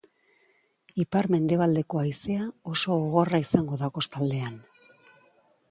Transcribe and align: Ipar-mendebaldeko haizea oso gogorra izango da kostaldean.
Ipar-mendebaldeko 1.03 2.01
haizea 2.03 2.47
oso 2.73 2.97
gogorra 3.03 3.45
izango 3.47 3.79
da 3.83 3.91
kostaldean. 3.99 4.61